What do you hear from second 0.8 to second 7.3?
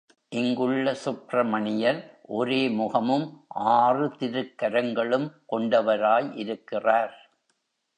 சுப்ரமணியர் ஒரே முகமும் ஆறு திருக்கரங்களும் கொண்டவராய் இருக்கிறார்.